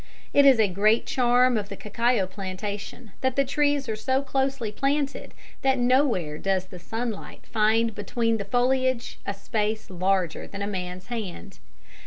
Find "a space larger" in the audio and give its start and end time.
9.27-10.47